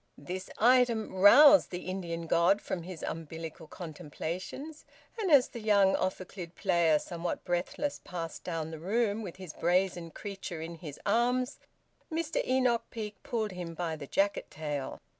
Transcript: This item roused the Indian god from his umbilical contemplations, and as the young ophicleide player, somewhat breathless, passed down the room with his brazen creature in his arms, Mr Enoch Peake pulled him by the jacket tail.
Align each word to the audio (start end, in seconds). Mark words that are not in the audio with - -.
This 0.17 0.49
item 0.57 1.13
roused 1.13 1.69
the 1.69 1.83
Indian 1.85 2.25
god 2.25 2.59
from 2.59 2.81
his 2.81 3.03
umbilical 3.03 3.67
contemplations, 3.67 4.83
and 5.19 5.29
as 5.29 5.49
the 5.49 5.59
young 5.61 5.95
ophicleide 5.95 6.55
player, 6.55 6.97
somewhat 6.97 7.45
breathless, 7.45 8.01
passed 8.03 8.43
down 8.43 8.71
the 8.71 8.79
room 8.79 9.21
with 9.21 9.35
his 9.35 9.53
brazen 9.53 10.09
creature 10.09 10.59
in 10.59 10.73
his 10.79 10.99
arms, 11.05 11.59
Mr 12.11 12.43
Enoch 12.47 12.85
Peake 12.89 13.21
pulled 13.21 13.51
him 13.51 13.75
by 13.75 13.95
the 13.95 14.07
jacket 14.07 14.49
tail. 14.49 14.97